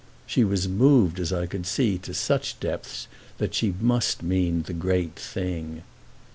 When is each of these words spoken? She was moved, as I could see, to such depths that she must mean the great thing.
She 0.25 0.43
was 0.43 0.67
moved, 0.67 1.19
as 1.19 1.31
I 1.31 1.45
could 1.45 1.67
see, 1.67 1.99
to 1.99 2.13
such 2.15 2.59
depths 2.59 3.05
that 3.37 3.53
she 3.53 3.75
must 3.79 4.23
mean 4.23 4.63
the 4.63 4.73
great 4.73 5.13
thing. 5.15 5.83